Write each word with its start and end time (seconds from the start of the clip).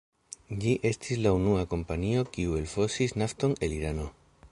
Ĝi 0.61 0.71
estis 0.89 1.19
la 1.25 1.33
unua 1.39 1.65
kompanio 1.73 2.23
kiu 2.37 2.57
elfosis 2.61 3.15
nafton 3.25 3.55
el 3.69 3.77
Irano. 3.77 4.09